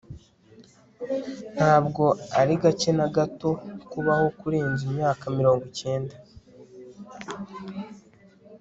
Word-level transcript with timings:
ntabwo 1.55 2.03
ari 2.39 2.53
gake 2.61 2.91
na 2.97 3.07
gato 3.15 3.49
kubaho 3.91 4.25
kurenza 4.39 4.81
imyaka 4.89 5.23
mirongo 5.37 5.65
cyenda 5.79 6.15